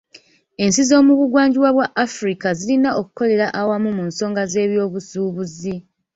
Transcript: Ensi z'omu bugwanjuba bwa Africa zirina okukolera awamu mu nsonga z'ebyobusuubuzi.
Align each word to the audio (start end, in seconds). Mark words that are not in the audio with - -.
Ensi 0.63 0.81
z'omu 0.89 1.11
bugwanjuba 1.19 1.69
bwa 1.75 1.87
Africa 2.05 2.47
zirina 2.59 2.89
okukolera 2.99 3.47
awamu 3.59 3.89
mu 3.97 4.03
nsonga 4.09 4.41
z'ebyobusuubuzi. 4.51 5.75